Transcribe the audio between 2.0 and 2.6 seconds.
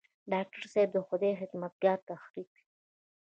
تحريک